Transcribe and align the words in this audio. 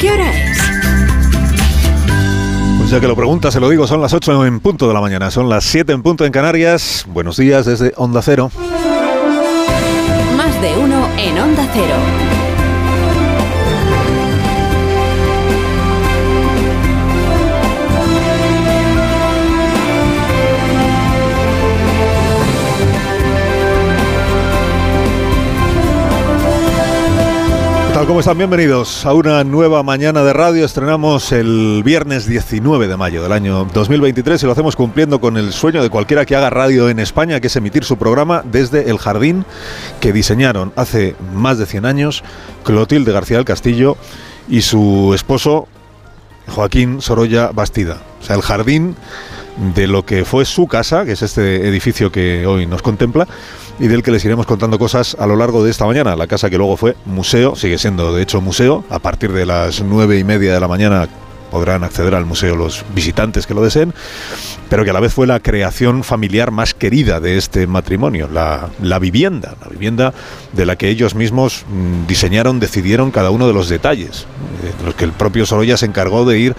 ¿qué 0.00 0.10
hora 0.10 0.30
es? 0.30 0.58
Pues 2.78 2.90
ya 2.90 3.00
que 3.00 3.06
lo 3.06 3.14
pregunta, 3.14 3.50
se 3.50 3.60
lo 3.60 3.68
digo, 3.68 3.86
son 3.86 4.00
las 4.00 4.14
8 4.14 4.46
en 4.46 4.60
punto 4.60 4.88
de 4.88 4.94
la 4.94 5.00
mañana, 5.00 5.30
son 5.30 5.48
las 5.48 5.64
7 5.64 5.92
en 5.92 6.02
punto 6.02 6.24
en 6.24 6.32
Canarias. 6.32 7.04
Buenos 7.08 7.36
días 7.36 7.66
desde 7.66 7.92
Onda 7.96 8.22
Cero. 8.22 8.50
Más 10.36 10.60
de 10.62 10.76
uno 10.78 11.08
en 11.18 11.38
Onda 11.38 11.68
Cero. 11.72 12.29
¿Cómo 28.06 28.20
están? 28.20 28.38
Bienvenidos 28.38 29.04
a 29.04 29.12
una 29.12 29.44
nueva 29.44 29.82
mañana 29.82 30.24
de 30.24 30.32
radio. 30.32 30.64
Estrenamos 30.64 31.32
el 31.32 31.82
viernes 31.84 32.26
19 32.26 32.88
de 32.88 32.96
mayo 32.96 33.22
del 33.22 33.30
año 33.30 33.66
2023 33.74 34.42
y 34.42 34.46
lo 34.46 34.52
hacemos 34.52 34.74
cumpliendo 34.74 35.20
con 35.20 35.36
el 35.36 35.52
sueño 35.52 35.82
de 35.82 35.90
cualquiera 35.90 36.24
que 36.24 36.34
haga 36.34 36.48
radio 36.48 36.88
en 36.88 36.98
España, 36.98 37.40
que 37.40 37.48
es 37.48 37.56
emitir 37.56 37.84
su 37.84 37.98
programa 37.98 38.42
desde 38.44 38.88
el 38.88 38.98
jardín 38.98 39.44
que 40.00 40.14
diseñaron 40.14 40.72
hace 40.76 41.14
más 41.34 41.58
de 41.58 41.66
100 41.66 41.84
años 41.84 42.24
Clotilde 42.64 43.12
García 43.12 43.36
del 43.36 43.44
Castillo 43.44 43.98
y 44.48 44.62
su 44.62 45.12
esposo 45.14 45.68
Joaquín 46.48 47.02
Sorolla 47.02 47.50
Bastida. 47.52 47.98
O 48.20 48.24
sea, 48.24 48.34
el 48.34 48.42
jardín 48.42 48.96
de 49.74 49.86
lo 49.86 50.04
que 50.04 50.24
fue 50.24 50.44
su 50.44 50.66
casa, 50.66 51.04
que 51.04 51.12
es 51.12 51.22
este 51.22 51.68
edificio 51.68 52.10
que 52.10 52.46
hoy 52.46 52.66
nos 52.66 52.82
contempla, 52.82 53.26
y 53.78 53.88
del 53.88 54.02
que 54.02 54.10
les 54.10 54.24
iremos 54.24 54.46
contando 54.46 54.78
cosas 54.78 55.16
a 55.18 55.26
lo 55.26 55.36
largo 55.36 55.64
de 55.64 55.70
esta 55.70 55.86
mañana. 55.86 56.16
La 56.16 56.26
casa 56.26 56.50
que 56.50 56.58
luego 56.58 56.76
fue 56.76 56.96
museo, 57.06 57.56
sigue 57.56 57.78
siendo 57.78 58.14
de 58.14 58.22
hecho 58.22 58.40
museo, 58.40 58.84
a 58.90 58.98
partir 58.98 59.32
de 59.32 59.46
las 59.46 59.82
nueve 59.82 60.18
y 60.18 60.24
media 60.24 60.54
de 60.54 60.60
la 60.60 60.68
mañana 60.68 61.08
podrán 61.50 61.84
acceder 61.84 62.14
al 62.14 62.24
museo 62.24 62.56
los 62.56 62.84
visitantes 62.94 63.46
que 63.46 63.54
lo 63.54 63.62
deseen, 63.62 63.92
pero 64.68 64.84
que 64.84 64.90
a 64.90 64.92
la 64.92 65.00
vez 65.00 65.12
fue 65.12 65.26
la 65.26 65.40
creación 65.40 66.04
familiar 66.04 66.50
más 66.50 66.74
querida 66.74 67.20
de 67.20 67.36
este 67.36 67.66
matrimonio, 67.66 68.28
la, 68.32 68.68
la 68.80 68.98
vivienda, 68.98 69.54
la 69.60 69.68
vivienda 69.68 70.14
de 70.52 70.66
la 70.66 70.76
que 70.76 70.88
ellos 70.88 71.14
mismos 71.14 71.64
mm, 71.68 72.06
diseñaron, 72.06 72.60
decidieron 72.60 73.10
cada 73.10 73.30
uno 73.30 73.46
de 73.46 73.54
los 73.54 73.68
detalles, 73.68 74.26
eh, 74.64 74.72
los 74.84 74.94
que 74.94 75.04
el 75.04 75.12
propio 75.12 75.46
Sorolla 75.46 75.76
se 75.76 75.86
encargó 75.86 76.24
de 76.24 76.38
ir 76.38 76.56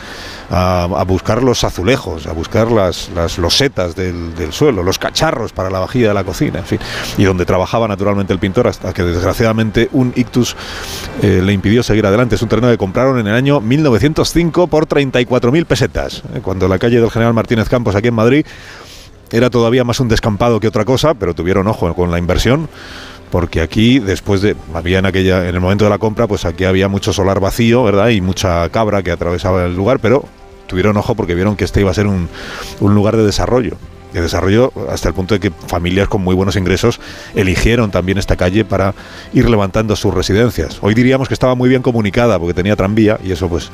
a, 0.52 1.04
buscar 1.08 1.44
los 1.44 1.64
azulejos, 1.64 2.28
a 2.28 2.34
buscar 2.34 2.72
las, 2.72 3.10
losetas 3.38 3.96
del, 3.96 4.36
del 4.36 4.52
suelo, 4.52 4.84
los 4.84 5.00
cacharros 5.00 5.54
para 5.54 5.70
la 5.70 5.80
vajilla 5.80 6.10
de 6.10 6.14
la 6.14 6.24
cocina, 6.24 6.60
en 6.60 6.66
fin, 6.66 6.80
y 7.18 7.24
donde 7.24 7.46
trabajaba 7.46 7.88
naturalmente 7.88 8.34
el 8.34 8.40
pintor 8.40 8.68
hasta 8.68 8.94
que 8.94 9.04
desgraciadamente 9.04 9.90
un 9.94 10.12
ictus 10.16 10.56
eh, 11.22 11.42
le 11.44 11.54
impidió 11.54 11.84
seguir 11.84 12.06
adelante. 12.06 12.36
Es 12.36 12.42
un 12.42 12.50
terreno 12.50 12.70
que 12.70 12.78
compraron 12.78 13.20
en 13.20 13.28
el 13.28 13.36
año 13.36 13.62
1905 13.62 14.68
por 14.68 14.81
34.000 14.88 15.66
pesetas, 15.66 16.24
eh, 16.34 16.42
cuando 16.42 16.68
la 16.68 16.80
calle 16.80 17.00
del 17.00 17.12
General 17.12 17.34
Martínez 17.34 17.70
Campos 17.70 17.96
aquí 17.96 18.10
en 18.10 18.14
Madrid 18.14 18.46
era 19.32 19.50
todavía 19.50 19.84
más 19.84 20.00
un 20.00 20.08
descampado 20.08 20.60
que 20.60 20.68
otra 20.68 20.86
cosa, 20.86 21.14
pero 21.14 21.34
tuvieron 21.34 21.68
ojo 21.68 21.94
con 21.94 22.12
la 22.12 22.18
inversión 22.18 22.70
porque 23.30 23.62
aquí 23.62 24.00
después 24.00 24.42
de 24.42 24.58
había 24.74 25.00
en 25.00 25.06
aquella 25.06 25.48
en 25.48 25.56
el 25.56 25.62
momento 25.62 25.86
de 25.86 25.90
la 25.90 25.98
compra 25.98 26.28
pues 26.28 26.44
aquí 26.44 26.66
había 26.66 26.90
mucho 26.90 27.14
solar 27.14 27.40
vacío 27.40 27.82
verdad 27.82 28.10
y 28.10 28.20
mucha 28.20 28.68
cabra 28.70 29.04
que 29.04 29.12
atravesaba 29.12 29.64
el 29.64 29.74
lugar 29.74 30.00
pero 30.00 30.26
tuvieron 30.68 30.98
ojo 30.98 31.16
porque 31.16 31.34
vieron 31.34 31.56
que 31.56 31.64
este 31.64 31.80
iba 31.80 31.92
a 31.92 31.94
ser 31.94 32.08
un 32.08 32.28
lugar 32.82 33.16
de 33.16 33.24
desarrollo 33.24 33.78
de 34.14 34.22
desarrollo 34.22 34.72
hasta 34.90 35.10
el 35.10 35.14
punto 35.14 35.34
de 35.34 35.40
que 35.40 35.52
familias 35.52 36.08
con 36.08 36.22
muy 36.22 36.36
buenos 36.36 36.56
ingresos 36.56 37.00
eligieron 37.36 37.92
también 37.92 38.18
esta 38.18 38.36
calle 38.36 38.66
para 38.66 38.94
ir 39.34 39.50
levantando 39.50 39.96
sus 39.96 40.14
residencias. 40.14 40.80
Hoy 40.82 40.94
diríamos 40.94 41.28
que 41.28 41.34
estaba 41.34 41.56
muy 41.56 41.70
bien 41.70 41.82
comunicada 41.82 42.38
porque 42.40 42.54
tenía 42.54 42.76
tranvía 42.76 43.20
y 43.24 43.32
eso 43.32 43.48
pues 43.50 43.72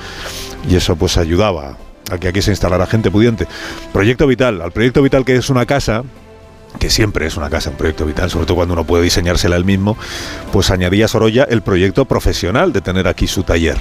y 0.69 0.75
eso 0.75 0.95
pues 0.95 1.17
ayudaba 1.17 1.77
a 2.11 2.17
que 2.17 2.27
aquí 2.27 2.41
se 2.41 2.51
instalara 2.51 2.85
gente 2.85 3.11
pudiente. 3.11 3.47
Proyecto 3.91 4.27
Vital, 4.27 4.61
al 4.61 4.71
Proyecto 4.71 5.01
Vital 5.01 5.25
que 5.25 5.35
es 5.35 5.49
una 5.49 5.65
casa 5.65 6.03
que 6.79 6.89
siempre 6.89 7.25
es 7.25 7.37
una 7.37 7.49
casa, 7.49 7.71
un 7.71 7.75
proyecto 7.75 8.05
vital, 8.05 8.29
sobre 8.29 8.45
todo 8.45 8.55
cuando 8.55 8.73
uno 8.73 8.83
puede 8.83 9.03
diseñársela 9.03 9.55
él 9.55 9.65
mismo, 9.65 9.97
pues 10.51 10.69
añadía 10.69 11.07
Sorolla 11.07 11.43
el 11.49 11.61
proyecto 11.61 12.05
profesional 12.05 12.71
de 12.71 12.81
tener 12.81 13.07
aquí 13.07 13.25
su 13.25 13.43
taller. 13.43 13.77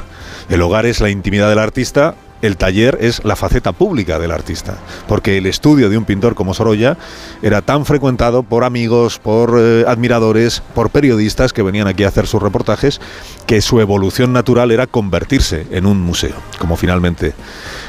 El 0.48 0.62
hogar 0.62 0.86
es 0.86 1.00
la 1.00 1.10
intimidad 1.10 1.48
del 1.50 1.58
artista, 1.58 2.14
el 2.42 2.56
taller 2.56 2.98
es 3.00 3.24
la 3.24 3.36
faceta 3.36 3.72
pública 3.72 4.18
del 4.18 4.30
artista, 4.30 4.76
porque 5.08 5.38
el 5.38 5.46
estudio 5.46 5.88
de 5.88 5.98
un 5.98 6.04
pintor 6.04 6.34
como 6.34 6.54
Sorolla 6.54 6.96
era 7.42 7.62
tan 7.62 7.84
frecuentado 7.84 8.42
por 8.42 8.64
amigos, 8.64 9.18
por 9.18 9.56
eh, 9.58 9.84
admiradores, 9.86 10.62
por 10.74 10.90
periodistas 10.90 11.52
que 11.52 11.62
venían 11.62 11.88
aquí 11.88 12.04
a 12.04 12.08
hacer 12.08 12.26
sus 12.26 12.42
reportajes, 12.42 13.00
que 13.46 13.60
su 13.60 13.80
evolución 13.80 14.32
natural 14.32 14.70
era 14.70 14.86
convertirse 14.86 15.66
en 15.70 15.86
un 15.86 16.00
museo, 16.00 16.34
como 16.58 16.76
finalmente 16.76 17.34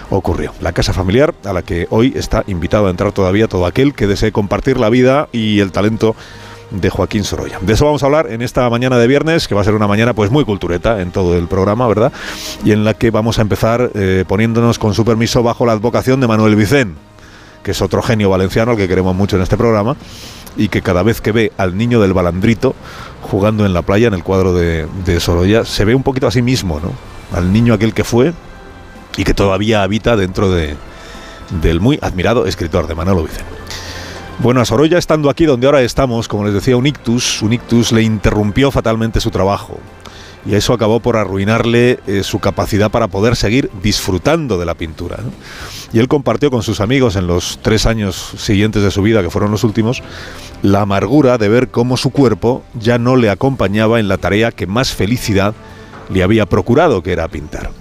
ocurrió. 0.09 0.53
La 0.61 0.73
casa 0.73 0.93
familiar 0.93 1.33
a 1.43 1.53
la 1.53 1.61
que 1.61 1.87
hoy 1.89 2.13
está 2.15 2.43
invitado 2.47 2.87
a 2.87 2.89
entrar 2.89 3.11
todavía 3.11 3.47
todo 3.47 3.65
aquel 3.65 3.93
que 3.93 4.07
desee 4.07 4.31
compartir 4.31 4.79
la 4.79 4.89
vida 4.89 5.27
y 5.31 5.59
el 5.59 5.71
talento 5.71 6.15
de 6.71 6.89
Joaquín 6.89 7.23
Sorolla. 7.23 7.59
De 7.61 7.73
eso 7.73 7.85
vamos 7.85 8.03
a 8.03 8.07
hablar 8.07 8.31
en 8.31 8.41
esta 8.41 8.69
mañana 8.69 8.97
de 8.97 9.07
viernes, 9.07 9.47
que 9.47 9.55
va 9.55 9.61
a 9.61 9.63
ser 9.63 9.73
una 9.73 9.87
mañana 9.87 10.13
pues 10.13 10.31
muy 10.31 10.45
cultureta 10.45 11.01
en 11.01 11.11
todo 11.11 11.37
el 11.37 11.47
programa, 11.47 11.87
¿verdad? 11.87 12.11
Y 12.63 12.71
en 12.71 12.83
la 12.83 12.93
que 12.93 13.11
vamos 13.11 13.39
a 13.39 13.41
empezar 13.41 13.91
eh, 13.93 14.25
poniéndonos 14.27 14.79
con 14.79 14.93
su 14.93 15.05
permiso 15.05 15.43
bajo 15.43 15.65
la 15.65 15.73
advocación 15.73 16.19
de 16.19 16.27
Manuel 16.27 16.55
Vicén, 16.55 16.95
que 17.63 17.71
es 17.71 17.81
otro 17.81 18.01
genio 18.01 18.29
valenciano 18.29 18.71
al 18.71 18.77
que 18.77 18.87
queremos 18.87 19.15
mucho 19.15 19.37
en 19.37 19.43
este 19.43 19.57
programa 19.57 19.95
y 20.57 20.69
que 20.69 20.81
cada 20.81 21.03
vez 21.03 21.21
que 21.21 21.31
ve 21.31 21.51
al 21.57 21.77
niño 21.77 22.01
del 22.01 22.13
balandrito 22.13 22.75
jugando 23.21 23.65
en 23.65 23.73
la 23.73 23.81
playa 23.81 24.07
en 24.07 24.13
el 24.13 24.23
cuadro 24.23 24.53
de, 24.53 25.19
Sorolla, 25.19 25.65
se 25.65 25.85
ve 25.85 25.95
un 25.95 26.03
poquito 26.03 26.27
a 26.27 26.31
sí 26.31 26.41
mismo, 26.41 26.79
¿no? 26.79 26.91
Al 27.37 27.51
niño 27.51 27.73
aquel 27.73 27.93
que 27.93 28.03
fue 28.03 28.33
y 29.17 29.23
que 29.23 29.33
todavía 29.33 29.83
habita 29.83 30.15
dentro 30.15 30.49
de, 30.51 30.75
del 31.61 31.81
muy 31.81 31.99
admirado 32.01 32.45
escritor 32.45 32.87
de 32.87 32.95
Manolo 32.95 33.23
Vicén. 33.23 33.45
Bueno, 34.39 34.61
a 34.61 34.65
Sorolla, 34.65 34.99
estando 34.99 35.31
aquí 35.31 35.45
donde 35.45 35.65
ahora 35.65 35.81
estamos, 35.81 36.27
como 36.27 36.45
les 36.45 36.53
decía, 36.53 36.77
un 36.77 36.85
ictus, 36.85 37.41
un 37.41 37.53
ictus 37.53 37.91
le 37.91 38.03
interrumpió 38.03 38.69
fatalmente 38.69 39.19
su 39.19 39.31
trabajo. 39.31 39.79
Y 40.45 40.53
eso 40.53 40.73
acabó 40.73 40.99
por 40.99 41.17
arruinarle 41.17 41.99
eh, 42.05 42.21
su 42.21 42.37
capacidad 42.37 42.91
para 42.91 43.07
poder 43.07 43.35
seguir 43.35 43.71
disfrutando 43.81 44.59
de 44.59 44.65
la 44.67 44.75
pintura. 44.75 45.17
Y 45.91 45.97
él 45.97 46.07
compartió 46.07 46.51
con 46.51 46.61
sus 46.61 46.81
amigos 46.81 47.15
en 47.15 47.25
los 47.25 47.57
tres 47.63 47.87
años 47.87 48.15
siguientes 48.37 48.83
de 48.83 48.91
su 48.91 49.01
vida, 49.01 49.23
que 49.23 49.31
fueron 49.31 49.49
los 49.49 49.63
últimos, 49.63 50.03
la 50.61 50.81
amargura 50.81 51.39
de 51.39 51.49
ver 51.49 51.69
cómo 51.69 51.97
su 51.97 52.11
cuerpo 52.11 52.63
ya 52.75 52.99
no 52.99 53.15
le 53.15 53.31
acompañaba 53.31 53.99
en 53.99 54.07
la 54.07 54.19
tarea 54.19 54.51
que 54.51 54.67
más 54.67 54.93
felicidad 54.93 55.55
le 56.13 56.21
había 56.21 56.45
procurado, 56.45 57.01
que 57.01 57.11
era 57.11 57.27
pintar. 57.27 57.71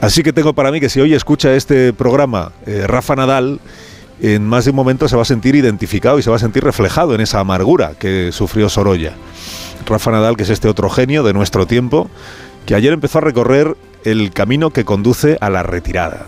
Así 0.00 0.22
que 0.22 0.32
tengo 0.32 0.54
para 0.54 0.72
mí 0.72 0.80
que 0.80 0.88
si 0.88 1.00
hoy 1.00 1.12
escucha 1.12 1.54
este 1.54 1.92
programa 1.92 2.52
eh, 2.64 2.86
Rafa 2.86 3.14
Nadal, 3.14 3.60
en 4.22 4.46
más 4.46 4.64
de 4.64 4.70
un 4.70 4.76
momento 4.76 5.08
se 5.08 5.16
va 5.16 5.22
a 5.22 5.26
sentir 5.26 5.54
identificado 5.54 6.18
y 6.18 6.22
se 6.22 6.30
va 6.30 6.36
a 6.36 6.40
sentir 6.40 6.62
reflejado 6.64 7.14
en 7.14 7.20
esa 7.20 7.40
amargura 7.40 7.94
que 7.98 8.30
sufrió 8.32 8.68
Sorolla. 8.68 9.14
Rafa 9.86 10.10
Nadal, 10.10 10.36
que 10.36 10.42
es 10.42 10.50
este 10.50 10.68
otro 10.68 10.90
genio 10.90 11.22
de 11.22 11.32
nuestro 11.32 11.66
tiempo, 11.66 12.10
que 12.66 12.74
ayer 12.74 12.92
empezó 12.92 13.18
a 13.18 13.22
recorrer 13.22 13.76
el 14.04 14.30
camino 14.32 14.70
que 14.70 14.84
conduce 14.84 15.38
a 15.40 15.50
la 15.50 15.62
retirada. 15.62 16.26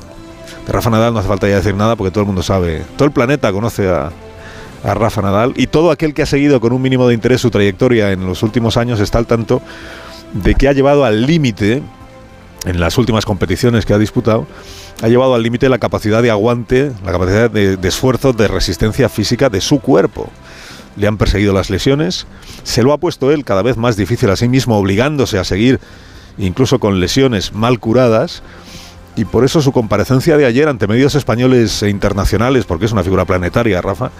De 0.67 0.73
Rafa 0.73 0.91
Nadal 0.91 1.13
no 1.13 1.21
hace 1.21 1.29
falta 1.29 1.49
ya 1.49 1.57
decir 1.57 1.75
nada 1.75 1.97
porque 1.97 2.11
todo 2.11 2.23
el 2.23 2.27
mundo 2.27 2.43
sabe, 2.43 2.83
todo 2.97 3.07
el 3.07 3.13
planeta 3.13 3.53
conoce 3.53 3.89
a, 3.89 4.11
a 4.85 4.95
Rafa 4.95 5.23
Nadal 5.23 5.53
y 5.57 5.67
todo 5.67 5.91
aquel 5.91 6.15
que 6.15 6.23
ha 6.23 6.27
seguido 6.27 6.61
con 6.61 6.73
un 6.73 6.83
mínimo 6.83 7.07
de 7.07 7.15
interés 7.15 7.41
su 7.41 7.51
trayectoria 7.51 8.13
en 8.13 8.27
los 8.27 8.43
últimos 8.43 8.77
años 8.77 9.01
está 9.01 9.19
al 9.19 9.27
tanto 9.27 9.63
de 10.33 10.55
que 10.55 10.69
ha 10.69 10.73
llevado 10.73 11.05
al 11.05 11.27
límite 11.27 11.83
en 12.65 12.81
las 12.81 12.99
últimas 12.99 13.25
competiciones 13.25 13.85
que 13.85 13.95
ha 13.95 13.99
disputado, 13.99 14.47
ha 15.03 15.09
llevado 15.09 15.35
al 15.35 15.43
límite 15.43 15.69
la 15.69 15.79
capacidad 15.79 16.23
de 16.23 16.31
aguante, 16.31 16.93
la 17.05 17.13
capacidad 17.13 17.51
de, 17.51 17.77
de, 17.77 17.89
esfuerzo, 17.89 18.33
de 18.33 18.49
resistencia 18.49 19.09
física 19.09 19.49
de 19.49 19.61
su 19.61 19.81
cuerpo. 19.81 20.31
Le 20.97 21.07
han 21.07 21.17
perseguido 21.17 21.53
las 21.55 21.71
lesiones, 21.71 22.27
se 22.63 22.83
lo 22.83 22.93
ha 22.93 22.99
puesto 22.99 23.33
él 23.33 23.45
cada 23.45 23.63
vez 23.63 23.77
más 23.77 23.97
difícil 23.97 24.31
a 24.31 24.37
sí 24.37 24.49
mismo, 24.49 24.79
obligándose 24.79 25.39
a 25.39 25.45
seguir 25.45 25.81
incluso 26.39 26.79
con 26.79 27.01
lesiones 27.01 27.53
mal 27.53 27.79
curadas. 27.81 28.43
Y 29.15 29.27
por 29.27 29.45
eso 29.45 29.61
su 29.61 29.73
comparecencia 29.73 30.39
de 30.39 30.47
ayer 30.47 30.69
ante 30.69 30.87
medios 30.87 31.15
españoles 31.15 31.83
e 31.83 31.91
internacionales, 31.91 32.65
porque 32.65 32.87
es 32.87 32.93
una 32.93 33.03
figura 33.03 33.27
planetaria, 33.27 33.83
Rafa, 33.83 34.11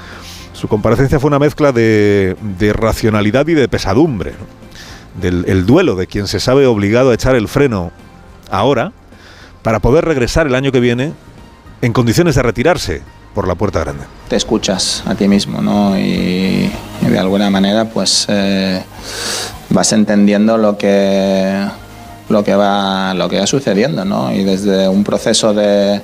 su 0.53 0.69
comparecencia 0.69 1.19
fue 1.19 1.29
una 1.29 1.39
mezcla 1.39 1.73
de, 1.73 2.37
de 2.59 2.73
racionalidad 2.75 3.47
y 3.49 3.55
de 3.55 3.69
pesadumbre. 3.69 4.35
Del 5.19 5.45
el 5.47 5.67
duelo 5.67 5.95
de 5.95 6.07
quien 6.07 6.27
se 6.27 6.41
sabe 6.41 6.67
obligado 6.67 7.11
a 7.11 7.15
echar 7.15 7.35
el 7.37 7.49
freno 7.49 7.93
ahora 8.53 8.93
para 9.63 9.81
poder 9.81 10.05
regresar 10.05 10.47
el 10.47 10.55
año 10.55 10.71
que 10.71 10.81
viene 10.81 11.13
en 11.81 11.93
condiciones 11.93 12.37
de 12.37 12.43
retirarse 12.43 13.03
por 13.35 13.49
la 13.49 13.55
puerta 13.55 13.81
grande. 13.81 14.05
Te 14.29 14.37
escuchas 14.37 15.03
a 15.07 15.15
ti 15.15 15.27
mismo, 15.27 15.61
¿no? 15.61 15.99
Y, 15.99 16.71
de 17.01 17.19
alguna 17.19 17.51
manera, 17.51 17.87
pues 17.87 18.27
eh, 18.29 18.83
vas 19.71 19.93
entendiendo 19.93 20.57
lo 20.57 20.77
que 20.79 21.67
lo 22.29 22.45
que 22.45 22.55
va 22.55 23.15
lo 23.15 23.29
que 23.29 23.41
va 23.41 23.47
sucediendo, 23.47 24.05
¿no? 24.05 24.33
Y 24.33 24.45
desde 24.45 24.89
un 24.89 25.03
proceso 25.03 25.53
de, 25.53 26.03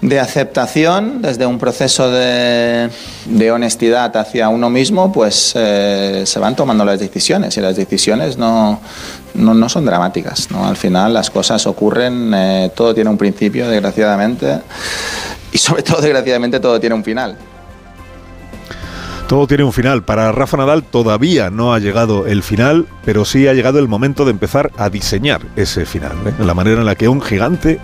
de 0.00 0.20
aceptación, 0.20 1.20
desde 1.22 1.46
un 1.46 1.58
proceso 1.58 2.10
de, 2.10 2.88
de, 3.26 3.52
honestidad 3.52 4.16
hacia 4.16 4.48
uno 4.48 4.70
mismo, 4.70 5.12
pues 5.12 5.52
eh, 5.54 6.22
se 6.24 6.38
van 6.38 6.56
tomando 6.56 6.84
las 6.84 6.98
decisiones 6.98 7.56
y 7.56 7.60
las 7.60 7.76
decisiones 7.76 8.38
no, 8.38 8.80
no, 9.34 9.54
no 9.54 9.68
son 9.68 9.84
dramáticas. 9.84 10.50
¿no? 10.50 10.66
Al 10.66 10.76
final 10.76 11.12
las 11.14 11.30
cosas 11.30 11.66
ocurren, 11.66 12.32
eh, 12.34 12.70
todo 12.74 12.94
tiene 12.94 13.10
un 13.10 13.18
principio, 13.18 13.68
desgraciadamente, 13.68 14.60
y 15.52 15.58
sobre 15.58 15.82
todo, 15.82 16.00
desgraciadamente, 16.00 16.60
todo 16.60 16.78
tiene 16.78 16.94
un 16.94 17.04
final. 17.04 17.36
Todo 19.30 19.46
tiene 19.46 19.62
un 19.62 19.72
final. 19.72 20.02
Para 20.02 20.32
Rafa 20.32 20.56
Nadal 20.56 20.82
todavía 20.82 21.50
no 21.50 21.72
ha 21.72 21.78
llegado 21.78 22.26
el 22.26 22.42
final, 22.42 22.86
pero 23.04 23.24
sí 23.24 23.46
ha 23.46 23.54
llegado 23.54 23.78
el 23.78 23.86
momento 23.86 24.24
de 24.24 24.32
empezar 24.32 24.72
a 24.76 24.90
diseñar 24.90 25.42
ese 25.54 25.86
final. 25.86 26.16
¿eh? 26.26 26.44
La 26.44 26.52
manera 26.52 26.80
en 26.80 26.86
la 26.86 26.96
que 26.96 27.08
un 27.08 27.22
gigante 27.22 27.78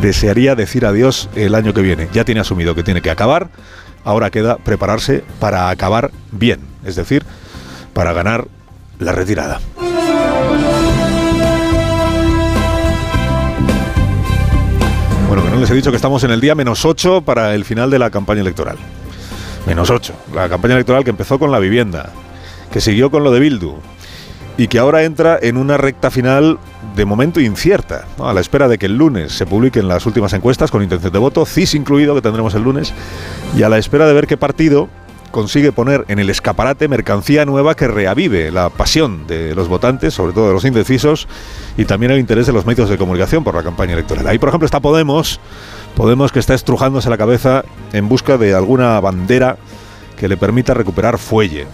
desearía 0.00 0.54
decir 0.54 0.84
adiós 0.84 1.30
el 1.36 1.54
año 1.54 1.72
que 1.72 1.80
viene. 1.80 2.08
Ya 2.12 2.24
tiene 2.24 2.42
asumido 2.42 2.74
que 2.74 2.82
tiene 2.82 3.00
que 3.00 3.10
acabar, 3.10 3.48
ahora 4.04 4.30
queda 4.30 4.56
prepararse 4.56 5.24
para 5.40 5.70
acabar 5.70 6.10
bien, 6.32 6.60
es 6.84 6.96
decir, 6.96 7.24
para 7.94 8.12
ganar 8.12 8.46
la 8.98 9.12
retirada. 9.12 9.60
Bueno, 15.28 15.42
que 15.42 15.50
no 15.50 15.56
les 15.56 15.70
he 15.70 15.74
dicho 15.74 15.90
que 15.90 15.96
estamos 15.96 16.22
en 16.24 16.30
el 16.30 16.40
día 16.40 16.54
menos 16.54 16.84
8 16.84 17.22
para 17.22 17.54
el 17.54 17.64
final 17.64 17.90
de 17.90 17.98
la 17.98 18.10
campaña 18.10 18.42
electoral. 18.42 18.76
Menos 19.66 19.90
8. 19.90 20.14
La 20.34 20.48
campaña 20.48 20.74
electoral 20.74 21.04
que 21.04 21.10
empezó 21.10 21.38
con 21.38 21.50
la 21.50 21.58
vivienda, 21.58 22.10
que 22.70 22.80
siguió 22.80 23.10
con 23.10 23.24
lo 23.24 23.32
de 23.32 23.40
Bildu 23.40 23.74
y 24.56 24.68
que 24.68 24.78
ahora 24.78 25.02
entra 25.02 25.38
en 25.40 25.56
una 25.56 25.76
recta 25.76 26.10
final 26.10 26.58
de 26.94 27.04
momento 27.04 27.40
incierta, 27.40 28.04
a 28.18 28.32
la 28.32 28.40
espera 28.40 28.68
de 28.68 28.78
que 28.78 28.86
el 28.86 28.96
lunes 28.96 29.32
se 29.32 29.46
publiquen 29.46 29.88
las 29.88 30.06
últimas 30.06 30.32
encuestas 30.32 30.70
con 30.70 30.82
intención 30.82 31.12
de 31.12 31.18
voto, 31.18 31.44
CIS 31.44 31.74
incluido, 31.74 32.14
que 32.14 32.22
tendremos 32.22 32.54
el 32.54 32.62
lunes, 32.62 32.92
y 33.56 33.62
a 33.64 33.68
la 33.68 33.78
espera 33.78 34.06
de 34.06 34.12
ver 34.12 34.28
qué 34.28 34.36
partido 34.36 34.88
consigue 35.34 35.72
poner 35.72 36.04
en 36.06 36.20
el 36.20 36.30
escaparate 36.30 36.86
mercancía 36.86 37.44
nueva 37.44 37.74
que 37.74 37.88
reavive 37.88 38.52
la 38.52 38.70
pasión 38.70 39.26
de 39.26 39.52
los 39.56 39.66
votantes, 39.66 40.14
sobre 40.14 40.32
todo 40.32 40.46
de 40.46 40.54
los 40.54 40.64
indecisos, 40.64 41.26
y 41.76 41.86
también 41.86 42.12
el 42.12 42.20
interés 42.20 42.46
de 42.46 42.52
los 42.52 42.66
medios 42.66 42.88
de 42.88 42.96
comunicación 42.96 43.42
por 43.42 43.56
la 43.56 43.64
campaña 43.64 43.94
electoral. 43.94 44.28
Ahí, 44.28 44.38
por 44.38 44.50
ejemplo, 44.50 44.64
está 44.64 44.78
Podemos, 44.78 45.40
Podemos 45.96 46.30
que 46.30 46.38
está 46.38 46.54
estrujándose 46.54 47.10
la 47.10 47.18
cabeza 47.18 47.64
en 47.92 48.08
busca 48.08 48.38
de 48.38 48.54
alguna 48.54 49.00
bandera 49.00 49.56
que 50.16 50.28
le 50.28 50.36
permita 50.36 50.72
recuperar 50.72 51.18
fuelle. 51.18 51.66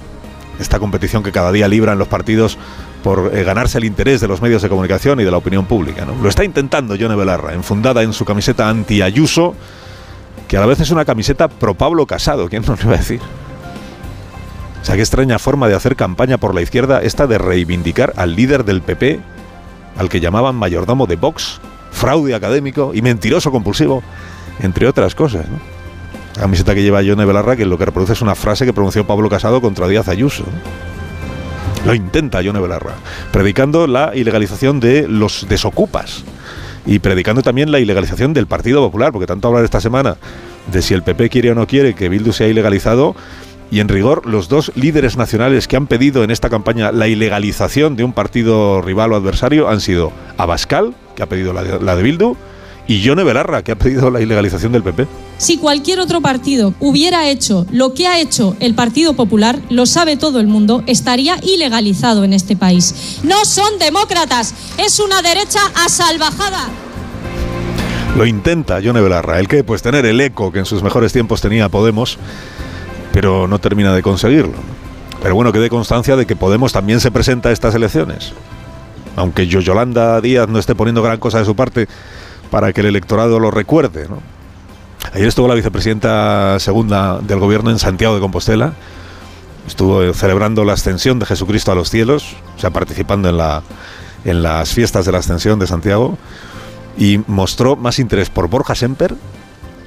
Esta 0.58 0.78
competición 0.78 1.22
que 1.22 1.30
cada 1.30 1.52
día 1.52 1.68
libran 1.68 1.98
los 1.98 2.08
partidos 2.08 2.56
por 3.04 3.30
eh, 3.34 3.44
ganarse 3.44 3.76
el 3.76 3.84
interés 3.84 4.22
de 4.22 4.28
los 4.28 4.40
medios 4.40 4.62
de 4.62 4.70
comunicación 4.70 5.20
y 5.20 5.24
de 5.24 5.30
la 5.30 5.36
opinión 5.36 5.66
pública. 5.66 6.06
¿no? 6.06 6.14
Lo 6.22 6.30
está 6.30 6.44
intentando 6.44 6.94
Yone 6.94 7.14
Belarra, 7.14 7.52
enfundada 7.52 8.02
en 8.02 8.14
su 8.14 8.24
camiseta 8.24 8.70
anti-Ayuso, 8.70 9.54
que 10.48 10.56
a 10.56 10.60
la 10.60 10.66
vez 10.66 10.80
es 10.80 10.90
una 10.90 11.04
camiseta 11.04 11.48
pro 11.48 11.74
Pablo 11.74 12.06
Casado, 12.06 12.48
¿quién 12.48 12.64
nos 12.66 12.82
iba 12.82 12.94
a 12.94 12.96
decir? 12.96 13.20
O 14.80 14.84
sea, 14.84 14.96
qué 14.96 15.02
extraña 15.02 15.38
forma 15.38 15.68
de 15.68 15.74
hacer 15.74 15.96
campaña 15.96 16.38
por 16.38 16.54
la 16.54 16.62
izquierda 16.62 17.02
esta 17.02 17.26
de 17.26 17.38
reivindicar 17.38 18.12
al 18.16 18.34
líder 18.34 18.64
del 18.64 18.80
PP, 18.80 19.20
al 19.96 20.08
que 20.08 20.20
llamaban 20.20 20.56
mayordomo 20.56 21.06
de 21.06 21.16
Vox, 21.16 21.60
fraude 21.90 22.34
académico 22.34 22.92
y 22.94 23.02
mentiroso 23.02 23.50
compulsivo, 23.50 24.02
entre 24.60 24.86
otras 24.86 25.14
cosas. 25.14 25.46
La 26.36 26.42
camiseta 26.42 26.74
que 26.74 26.82
lleva 26.82 27.02
Yone 27.02 27.24
Belarra, 27.24 27.56
que 27.56 27.66
lo 27.66 27.76
que 27.76 27.84
reproduce 27.84 28.14
es 28.14 28.22
una 28.22 28.34
frase 28.34 28.64
que 28.64 28.72
pronunció 28.72 29.06
Pablo 29.06 29.28
Casado 29.28 29.60
contra 29.60 29.88
Díaz 29.88 30.08
Ayuso. 30.08 30.44
Lo 31.84 31.94
intenta 31.94 32.40
Yone 32.40 32.60
Belarra, 32.60 32.94
predicando 33.32 33.86
la 33.86 34.12
ilegalización 34.14 34.80
de 34.80 35.08
los 35.08 35.46
desocupas 35.48 36.24
y 36.86 36.98
predicando 36.98 37.42
también 37.42 37.72
la 37.72 37.80
ilegalización 37.80 38.32
del 38.32 38.46
Partido 38.46 38.80
Popular, 38.80 39.12
porque 39.12 39.26
tanto 39.26 39.48
hablar 39.48 39.64
esta 39.64 39.80
semana 39.80 40.16
de 40.70 40.82
si 40.82 40.94
el 40.94 41.02
PP 41.02 41.30
quiere 41.30 41.50
o 41.50 41.54
no 41.54 41.66
quiere 41.66 41.94
que 41.94 42.08
Bildu 42.08 42.32
sea 42.32 42.48
ilegalizado, 42.48 43.14
y 43.70 43.80
en 43.80 43.88
rigor 43.88 44.26
los 44.26 44.48
dos 44.48 44.72
líderes 44.74 45.16
nacionales 45.16 45.68
que 45.68 45.76
han 45.76 45.86
pedido 45.86 46.24
en 46.24 46.30
esta 46.30 46.50
campaña 46.50 46.92
la 46.92 47.08
ilegalización 47.08 47.96
de 47.96 48.04
un 48.04 48.12
partido 48.12 48.82
rival 48.82 49.12
o 49.12 49.16
adversario 49.16 49.68
han 49.68 49.80
sido 49.80 50.12
Abascal, 50.36 50.94
que 51.14 51.22
ha 51.22 51.28
pedido 51.28 51.52
la 51.52 51.62
de, 51.62 51.80
la 51.80 51.96
de 51.96 52.02
Bildu, 52.02 52.36
y 52.86 53.02
Yone 53.02 53.22
Belarra, 53.22 53.62
que 53.62 53.70
ha 53.70 53.76
pedido 53.76 54.10
la 54.10 54.20
ilegalización 54.20 54.72
del 54.72 54.82
PP. 54.82 55.06
Si 55.38 55.58
cualquier 55.58 56.00
otro 56.00 56.20
partido 56.20 56.74
hubiera 56.80 57.28
hecho 57.28 57.64
lo 57.70 57.94
que 57.94 58.08
ha 58.08 58.18
hecho 58.18 58.56
el 58.58 58.74
Partido 58.74 59.14
Popular, 59.14 59.60
lo 59.70 59.86
sabe 59.86 60.16
todo 60.16 60.40
el 60.40 60.48
mundo, 60.48 60.82
estaría 60.86 61.38
ilegalizado 61.42 62.24
en 62.24 62.32
este 62.32 62.56
país. 62.56 63.20
No 63.22 63.44
son 63.44 63.78
demócratas, 63.78 64.54
es 64.76 64.98
una 64.98 65.22
derecha 65.22 65.60
asalvajada. 65.84 66.68
Lo 68.16 68.26
intenta 68.26 68.80
Yone 68.80 69.00
Belarra, 69.00 69.38
el 69.38 69.46
que 69.46 69.62
pues 69.62 69.82
tener 69.82 70.04
el 70.04 70.20
eco 70.20 70.50
que 70.50 70.58
en 70.58 70.66
sus 70.66 70.82
mejores 70.82 71.12
tiempos 71.12 71.40
tenía 71.40 71.68
Podemos, 71.68 72.18
pero 73.20 73.46
no 73.46 73.58
termina 73.58 73.92
de 73.92 74.00
conseguirlo. 74.00 74.54
Pero 75.22 75.34
bueno, 75.34 75.52
que 75.52 75.58
dé 75.58 75.68
constancia 75.68 76.16
de 76.16 76.24
que 76.24 76.36
Podemos 76.36 76.72
también 76.72 77.00
se 77.00 77.10
presenta 77.10 77.50
a 77.50 77.52
estas 77.52 77.74
elecciones. 77.74 78.32
Aunque 79.14 79.46
yo, 79.46 79.60
Yolanda 79.60 80.22
Díaz 80.22 80.48
no 80.48 80.58
esté 80.58 80.74
poniendo 80.74 81.02
gran 81.02 81.18
cosa 81.18 81.38
de 81.38 81.44
su 81.44 81.54
parte 81.54 81.86
para 82.50 82.72
que 82.72 82.80
el 82.80 82.86
electorado 82.86 83.38
lo 83.38 83.50
recuerde. 83.50 84.06
Ayer 85.12 85.28
estuvo 85.28 85.48
la 85.48 85.54
vicepresidenta 85.54 86.58
segunda 86.60 87.18
del 87.18 87.40
gobierno 87.40 87.70
en 87.70 87.78
Santiago 87.78 88.14
de 88.14 88.22
Compostela. 88.22 88.72
Estuvo 89.66 90.14
celebrando 90.14 90.64
la 90.64 90.72
ascensión 90.72 91.18
de 91.18 91.26
Jesucristo 91.26 91.72
a 91.72 91.74
los 91.74 91.90
cielos, 91.90 92.36
o 92.56 92.58
sea, 92.58 92.70
participando 92.70 93.28
en, 93.28 93.36
la, 93.36 93.62
en 94.24 94.42
las 94.42 94.72
fiestas 94.72 95.04
de 95.04 95.12
la 95.12 95.18
ascensión 95.18 95.58
de 95.58 95.66
Santiago, 95.66 96.16
y 96.96 97.20
mostró 97.26 97.76
más 97.76 97.98
interés 97.98 98.30
por 98.30 98.48
Borja 98.48 98.74
Semper 98.74 99.14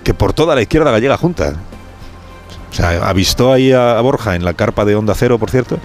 que 0.03 0.13
por 0.13 0.33
toda 0.33 0.53
la 0.53 0.61
izquierda 0.61 0.91
gallega 0.91 1.17
junta. 1.17 1.55
O 2.73 2.75
sea, 2.75 3.07
avistó 3.07 3.53
ahí 3.53 3.71
a, 3.71 3.99
a 3.99 4.01
Borja 4.01 4.35
en 4.35 4.43
la 4.43 4.55
carpa 4.55 4.83
de 4.83 4.95
Onda 4.95 5.13
Cero, 5.13 5.37
por 5.37 5.51
cierto, 5.51 5.77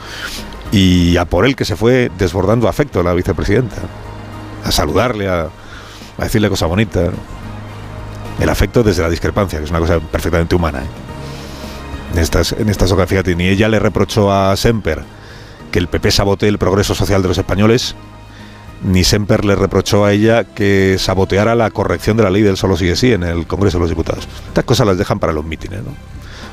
y 0.72 1.18
a 1.18 1.26
por 1.26 1.44
él 1.44 1.54
que 1.54 1.66
se 1.66 1.76
fue 1.76 2.10
desbordando 2.16 2.66
afecto 2.66 3.02
la 3.02 3.12
vicepresidenta, 3.12 3.76
a 4.64 4.72
saludarle, 4.72 5.28
a, 5.28 5.48
a 6.16 6.22
decirle 6.24 6.48
cosas 6.48 6.68
bonitas. 6.70 7.10
El 8.40 8.48
afecto 8.48 8.82
desde 8.82 9.02
la 9.02 9.10
discrepancia, 9.10 9.58
que 9.58 9.66
es 9.66 9.70
una 9.70 9.80
cosa 9.80 10.00
perfectamente 10.00 10.54
humana. 10.54 10.78
¿eh? 10.78 12.14
En 12.14 12.18
estas, 12.20 12.52
en 12.52 12.70
estas 12.70 12.90
ocasiones, 12.90 13.10
fíjate, 13.10 13.36
ni 13.36 13.48
ella 13.48 13.68
le 13.68 13.78
reprochó 13.78 14.32
a 14.32 14.56
Semper 14.56 15.02
que 15.70 15.78
el 15.78 15.88
PP 15.88 16.10
sabotee 16.10 16.48
el 16.48 16.56
progreso 16.56 16.94
social 16.94 17.20
de 17.20 17.28
los 17.28 17.36
españoles, 17.36 17.96
ni 18.82 19.04
Semper 19.04 19.44
le 19.44 19.56
reprochó 19.56 20.06
a 20.06 20.12
ella 20.12 20.44
que 20.44 20.96
saboteara 20.98 21.54
la 21.54 21.70
corrección 21.70 22.16
de 22.16 22.22
la 22.22 22.30
ley 22.30 22.42
del 22.42 22.56
solo 22.56 22.76
sigue 22.76 22.96
sí 22.96 23.12
en 23.12 23.24
el 23.24 23.46
Congreso 23.46 23.76
de 23.76 23.82
los 23.82 23.90
Diputados. 23.90 24.26
Estas 24.48 24.64
cosas 24.64 24.86
las 24.86 24.96
dejan 24.96 25.18
para 25.18 25.34
los 25.34 25.44
mítines, 25.44 25.82
¿no? 25.82 25.90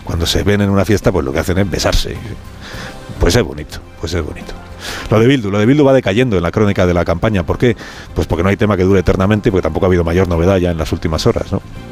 Cuando 0.05 0.27
se 0.27 0.43
ven 0.43 0.61
en 0.61 0.69
una 0.69 0.85
fiesta, 0.85 1.11
pues 1.11 1.25
lo 1.25 1.33
que 1.33 1.39
hacen 1.39 1.57
es 1.57 1.69
besarse. 1.69 2.15
Pues 3.19 3.35
es 3.35 3.43
bonito, 3.43 3.79
pues 3.99 4.13
es 4.13 4.23
bonito. 4.23 4.53
Lo 5.09 5.19
de 5.19 5.25
Bildu, 5.25 5.49
lo 5.49 5.57
de 5.57 5.65
Bildu 5.65 5.83
va 5.83 5.93
decayendo 5.93 6.37
en 6.37 6.43
la 6.43 6.51
crónica 6.51 6.85
de 6.85 6.93
la 6.93 7.03
campaña. 7.03 7.43
¿Por 7.43 7.57
qué? 7.57 7.75
Pues 8.13 8.27
porque 8.27 8.43
no 8.43 8.49
hay 8.49 8.55
tema 8.55 8.77
que 8.77 8.83
dure 8.83 8.99
eternamente, 8.99 9.51
porque 9.51 9.63
tampoco 9.63 9.87
ha 9.87 9.89
habido 9.89 10.03
mayor 10.03 10.27
novedad 10.27 10.57
ya 10.57 10.69
en 10.69 10.77
las 10.77 10.91
últimas 10.91 11.25
horas. 11.25 11.47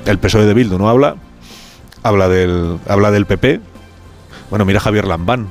El 0.06 0.20
PSOE 0.20 0.46
de 0.46 0.54
Bildu 0.54 0.78
no 0.78 0.90
habla, 0.90 1.16
habla 2.04 2.30
del, 2.30 2.78
habla 2.88 3.10
del 3.10 3.26
PP. 3.26 3.62
Bueno, 4.52 4.64
mira 4.64 4.80
Javier 4.80 5.08
Lambán. 5.08 5.48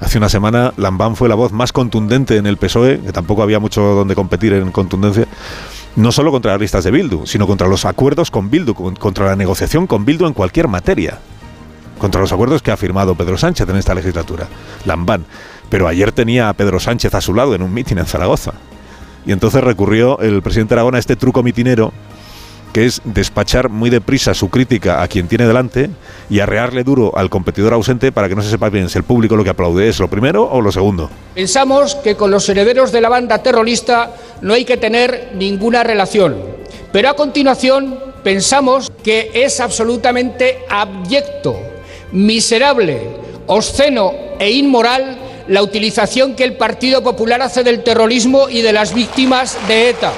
Hace 0.00 0.18
una 0.18 0.28
semana 0.28 0.72
Lambán 0.76 1.14
fue 1.14 1.28
la 1.28 1.36
voz 1.36 1.52
más 1.52 1.72
contundente 1.72 2.36
en 2.36 2.46
el 2.46 2.56
PSOE, 2.56 3.00
que 3.00 3.12
tampoco 3.12 3.44
había 3.44 3.60
mucho 3.60 3.82
donde 3.82 4.16
competir 4.16 4.54
en 4.54 4.72
contundencia, 4.72 5.26
no 5.94 6.10
solo 6.10 6.32
contra 6.32 6.52
las 6.52 6.60
listas 6.60 6.82
de 6.82 6.90
Bildu, 6.90 7.26
sino 7.26 7.46
contra 7.46 7.68
los 7.68 7.84
acuerdos 7.84 8.32
con 8.32 8.50
Bildu, 8.50 8.74
contra 8.74 9.26
la 9.26 9.36
negociación 9.36 9.86
con 9.86 10.04
Bildu 10.04 10.26
en 10.26 10.32
cualquier 10.32 10.66
materia 10.66 11.18
contra 12.00 12.20
los 12.20 12.32
acuerdos 12.32 12.62
que 12.62 12.72
ha 12.72 12.76
firmado 12.76 13.14
Pedro 13.14 13.36
Sánchez 13.36 13.68
en 13.68 13.76
esta 13.76 13.94
legislatura, 13.94 14.48
Lambán. 14.86 15.24
Pero 15.68 15.86
ayer 15.86 16.10
tenía 16.10 16.48
a 16.48 16.54
Pedro 16.54 16.80
Sánchez 16.80 17.14
a 17.14 17.20
su 17.20 17.34
lado 17.34 17.54
en 17.54 17.62
un 17.62 17.72
mitin 17.72 17.98
en 17.98 18.06
Zaragoza. 18.06 18.54
Y 19.26 19.32
entonces 19.32 19.62
recurrió 19.62 20.18
el 20.18 20.42
presidente 20.42 20.74
Aragón 20.74 20.94
a 20.94 20.98
este 20.98 21.14
truco 21.14 21.42
mitinero 21.42 21.92
que 22.72 22.86
es 22.86 23.02
despachar 23.04 23.68
muy 23.68 23.90
deprisa 23.90 24.32
su 24.32 24.48
crítica 24.48 25.02
a 25.02 25.08
quien 25.08 25.26
tiene 25.26 25.46
delante 25.46 25.90
y 26.30 26.38
arrearle 26.38 26.84
duro 26.84 27.12
al 27.16 27.28
competidor 27.28 27.72
ausente 27.72 28.12
para 28.12 28.28
que 28.28 28.36
no 28.36 28.42
se 28.42 28.50
sepa 28.50 28.68
bien 28.68 28.88
si 28.88 28.96
el 28.96 29.04
público 29.04 29.36
lo 29.36 29.42
que 29.42 29.50
aplaude 29.50 29.88
es 29.88 29.98
lo 29.98 30.08
primero 30.08 30.44
o 30.44 30.60
lo 30.60 30.70
segundo. 30.70 31.10
Pensamos 31.34 31.96
que 31.96 32.14
con 32.14 32.30
los 32.30 32.48
herederos 32.48 32.92
de 32.92 33.00
la 33.00 33.08
banda 33.08 33.42
terrorista 33.42 34.14
no 34.40 34.54
hay 34.54 34.64
que 34.64 34.76
tener 34.76 35.32
ninguna 35.34 35.82
relación. 35.82 36.36
Pero 36.92 37.08
a 37.08 37.14
continuación 37.14 37.98
pensamos 38.22 38.90
que 39.02 39.32
es 39.34 39.60
absolutamente 39.60 40.60
abyecto 40.70 41.69
miserable, 42.12 43.16
obsceno 43.46 44.12
e 44.38 44.50
inmoral 44.50 45.18
la 45.48 45.62
utilización 45.62 46.36
que 46.36 46.44
el 46.44 46.56
Partido 46.56 47.02
Popular 47.02 47.42
hace 47.42 47.64
del 47.64 47.82
terrorismo 47.82 48.48
y 48.48 48.62
de 48.62 48.72
las 48.72 48.94
víctimas 48.94 49.58
de 49.66 49.90
ETA. 49.90 50.12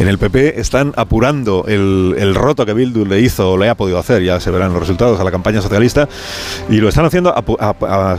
En 0.00 0.08
el 0.08 0.16
PP 0.16 0.58
están 0.58 0.94
apurando 0.96 1.66
el, 1.68 2.14
el, 2.16 2.34
roto 2.34 2.64
que 2.64 2.72
Bildu 2.72 3.04
le 3.04 3.20
hizo 3.20 3.52
o 3.52 3.58
le 3.58 3.68
ha 3.68 3.74
podido 3.74 3.98
hacer, 3.98 4.22
ya 4.22 4.40
se 4.40 4.50
verán 4.50 4.72
los 4.72 4.80
resultados 4.80 5.20
a 5.20 5.24
la 5.24 5.30
campaña 5.30 5.60
socialista, 5.60 6.08
y 6.70 6.76
lo 6.76 6.88
están 6.88 7.04
haciendo 7.04 7.34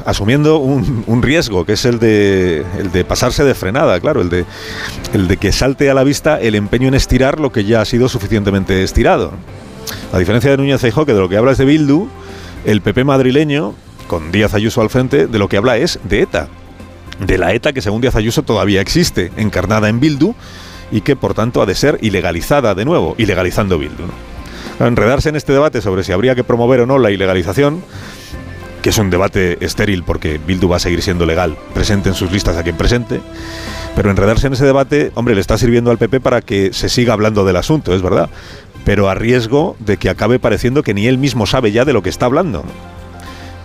asumiendo 0.06 0.60
un, 0.60 1.04
un, 1.08 1.24
riesgo, 1.24 1.66
que 1.66 1.74
es 1.74 1.86
el 1.86 1.98
de, 1.98 2.64
el 2.78 2.92
de 2.92 3.04
pasarse 3.04 3.44
de 3.44 3.56
frenada, 3.56 4.00
claro, 4.00 4.22
el 4.22 4.30
de, 4.30 4.46
el 5.14 5.28
de 5.28 5.38
que 5.38 5.52
salte 5.52 5.90
a 5.90 5.96
la 5.96 6.04
vista 6.04 6.40
el 6.40 6.54
empeño 6.54 6.88
en 6.88 6.94
estirar 6.94 7.40
lo 7.40 7.52
que 7.52 7.64
ya 7.64 7.82
ha 7.82 7.86
sido 7.86 8.10
suficientemente 8.10 8.84
estirado. 8.84 9.32
A 10.14 10.20
diferencia 10.20 10.52
de 10.52 10.58
Núñez 10.58 10.82
Feijóo, 10.82 11.06
que 11.06 11.14
de 11.14 11.20
lo 11.20 11.30
que 11.30 11.38
habla 11.38 11.54
es 11.54 11.58
de 11.58 11.66
Bildu, 11.66 12.08
el 12.66 12.82
PP 12.82 13.06
madrileño, 13.06 13.74
con 14.08 14.32
Díaz 14.32 14.54
Ayuso 14.54 14.82
al 14.82 14.90
frente, 14.90 15.28
de 15.28 15.40
lo 15.40 15.48
que 15.48 15.56
habla 15.56 15.78
es 15.78 16.00
de 16.04 16.22
ETA. 16.22 16.50
de 17.20 17.38
la 17.38 17.54
ETA 17.54 17.72
que 17.72 17.82
según 17.82 18.02
Díaz 18.02 18.16
Ayuso 18.16 18.42
todavía 18.44 18.82
existe, 18.82 19.32
encarnada 19.38 19.90
en 19.90 20.00
Bildu 20.00 20.34
y 20.92 21.02
que 21.02 21.16
por 21.16 21.34
tanto 21.34 21.62
ha 21.62 21.66
de 21.66 21.76
ser 21.76 22.00
ilegalizada 22.02 22.74
de 22.74 22.84
nuevo, 22.84 23.16
ilegalizando 23.18 23.78
Bildu. 23.78 24.04
Enredarse 24.80 25.30
en 25.30 25.36
este 25.36 25.54
debate 25.54 25.82
sobre 25.82 26.04
si 26.04 26.12
habría 26.12 26.36
que 26.36 26.44
promover 26.44 26.82
o 26.82 26.86
no 26.88 26.98
la 26.98 27.12
ilegalización, 27.12 27.84
que 28.82 28.90
es 28.90 28.98
un 28.98 29.12
debate 29.12 29.64
estéril 29.64 30.04
porque 30.04 30.40
Bildu 30.40 30.68
va 30.68 30.78
a 30.78 30.80
seguir 30.80 31.04
siendo 31.04 31.26
legal, 31.26 31.56
presente 31.74 32.10
en 32.10 32.16
sus 32.16 32.32
listas 32.32 32.58
a 32.58 32.64
quien 32.64 32.76
presente, 32.76 33.22
pero 33.96 34.10
enredarse 34.10 34.48
en 34.48 34.54
ese 34.54 34.66
debate, 34.66 35.12
hombre, 35.14 35.36
le 35.36 35.42
está 35.42 35.58
sirviendo 35.58 35.92
al 35.92 36.00
PP 36.00 36.20
para 36.20 36.42
que 36.42 36.74
se 36.74 36.90
siga 36.90 37.14
hablando 37.14 37.46
del 37.46 37.58
asunto, 37.58 37.94
es 37.94 38.02
verdad, 38.02 38.30
pero 38.86 39.10
a 39.10 39.16
riesgo 39.16 39.76
de 39.80 39.98
que 39.98 40.10
acabe 40.10 40.40
pareciendo 40.40 40.84
que 40.84 40.94
ni 40.94 41.08
él 41.08 41.18
mismo 41.18 41.46
sabe 41.46 41.72
ya 41.72 41.86
de 41.86 41.94
lo 41.94 42.02
que 42.02 42.10
está 42.10 42.26
hablando. 42.26 42.64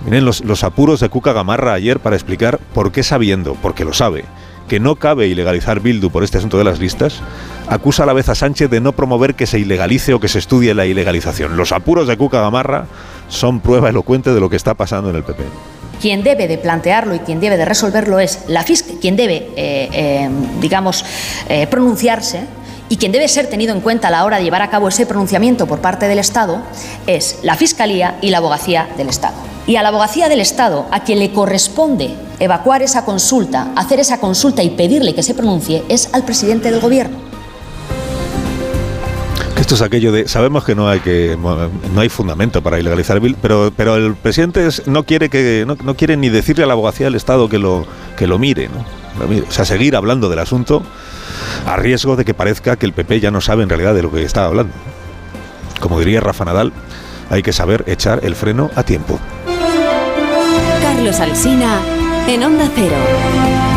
Miren 0.05 0.25
los, 0.25 0.65
apuros 0.65 1.01
de 1.01 1.09
Cuca 1.09 1.33
Gamarra 1.33 1.73
ayer 1.73 1.99
para 1.99 2.15
explicar 2.15 2.59
por 2.73 2.93
qué 2.93 3.03
sabiendo, 3.03 3.57
porque 3.61 3.85
lo 3.85 3.93
sabe, 3.93 4.25
que 4.69 4.79
no 4.79 4.95
cabe 4.97 5.27
ilegalizar 5.27 5.81
Bildu 5.81 6.11
por 6.11 6.23
este 6.23 6.39
asunto 6.39 6.59
de 6.59 6.65
las 6.65 6.79
listas, 6.79 7.21
acusa 7.69 8.05
a 8.05 8.07
la 8.07 8.13
vez 8.13 8.29
a 8.29 8.37
Sánchez 8.37 8.71
de 8.71 8.81
no 8.81 8.93
promover 8.93 9.35
que 9.35 9.47
se 9.47 9.59
ilegalice 9.59 10.15
o 10.15 10.21
que 10.21 10.29
se 10.29 10.39
estudie 10.39 10.75
la 10.75 10.87
ilegalización. 10.87 11.57
Los 11.57 11.73
apuros 11.73 12.07
de 12.07 12.17
Cuca 12.17 12.41
Gamarra 12.41 12.87
son 13.29 13.61
prueba 13.61 13.89
elocuente 13.89 14.33
de 14.33 14.39
lo 14.39 14.49
que 14.49 14.57
está 14.57 14.75
pasando 14.75 15.11
en 15.11 15.17
el 15.17 15.25
PP. 15.25 15.43
Quien 16.01 16.23
debe 16.23 16.47
de 16.47 16.59
plantearlo 16.59 17.15
y 17.15 17.21
quien 17.21 17.41
debe 17.41 17.57
de 17.57 17.65
resolverlo 17.65 18.21
es 18.21 18.45
la 18.49 18.63
FISC, 18.63 19.01
quien 19.01 19.17
debe, 19.17 19.49
eh, 19.57 19.89
eh, 19.93 20.31
digamos, 20.61 21.05
eh, 21.49 21.67
pronunciarse 21.67 22.41
y 22.89 22.97
quien 22.97 23.13
debe 23.13 23.29
ser 23.29 23.49
tenido 23.49 23.75
en 23.75 23.81
cuenta 23.81 24.09
a 24.09 24.11
la 24.11 24.25
hora 24.25 24.39
de 24.39 24.45
llevar 24.45 24.63
a 24.63 24.71
cabo 24.71 24.89
ese 24.89 25.07
pronunciamiento 25.07 25.67
por 25.67 25.81
parte 25.81 26.09
del 26.09 26.19
Estado 26.19 26.63
es 27.07 27.41
la 27.43 27.57
Fiscalía 27.57 28.19
y 28.21 28.31
la 28.31 28.39
Abogacía 28.39 28.89
del 28.97 29.09
Estado. 29.09 29.37
Y 29.67 29.77
a 29.77 29.83
la 29.83 29.89
Abogacía 29.89 30.29
del 30.29 30.41
Estado, 30.41 30.87
a 30.93 31.03
quien 31.03 31.19
le 31.19 31.33
corresponde 31.33 32.15
evacuar 32.39 32.83
esa 32.83 33.05
consulta, 33.05 33.73
hacer 33.75 33.99
esa 33.99 34.21
consulta 34.21 34.63
y 34.63 34.71
pedirle 34.71 35.15
que 35.15 35.23
se 35.23 35.35
pronuncie, 35.35 35.83
es 35.89 36.09
al 36.13 36.25
presidente 36.25 36.71
del 36.71 36.81
Gobierno. 36.81 37.27
Esto 39.59 39.75
es 39.75 39.83
aquello 39.83 40.13
de 40.13 40.29
sabemos 40.29 40.65
que 40.65 40.77
no 40.77 40.89
hay 40.89 41.01
que 41.01 41.37
no 41.37 42.01
hay 42.01 42.09
fundamento 42.09 42.63
para 42.63 42.79
ilegalizar 42.79 43.19
Bildu, 43.19 43.39
pero 43.43 43.73
pero 43.77 43.97
el 43.97 44.15
presidente 44.15 44.69
no 44.87 45.03
quiere 45.03 45.29
que 45.29 45.65
no, 45.67 45.97
quiere 45.97 46.17
ni 46.17 46.29
decirle 46.29 46.63
a 46.63 46.67
la 46.69 46.75
abogacía 46.75 47.07
del 47.07 47.17
Estado 47.17 47.49
que 47.49 47.59
lo 47.59 47.85
que 48.17 48.29
lo 48.29 48.39
mire, 48.39 48.69
¿no? 48.69 48.85
O 49.19 49.53
sea, 49.53 49.65
seguir 49.65 49.97
hablando 49.97 50.29
del 50.29 50.39
asunto 50.39 50.83
a 51.67 51.77
riesgo 51.77 52.17
de 52.17 52.25
que 52.25 52.35
parezca 52.35 52.77
que 52.77 52.87
el 52.87 52.93
PP 52.93 53.21
ya 53.21 53.31
no 53.31 53.41
sabe 53.41 53.63
en 53.63 53.69
realidad 53.69 53.95
de 53.95 54.03
lo 54.03 54.13
que 54.13 54.23
está 54.23 54.45
hablando. 54.45 54.73
Como 55.81 55.99
diría 55.99 56.21
Rafa 56.21 56.45
Nadal, 56.45 56.73
hay 57.31 57.43
que 57.43 57.53
saber 57.53 57.85
echar 57.87 58.21
el 58.23 58.35
freno 58.35 58.71
a 58.77 58.83
tiempo. 58.83 59.19
Carlos 60.83 61.21
Alsina 61.21 61.81
en 62.29 62.43
Onda 62.43 62.69
Cero. 62.75 63.76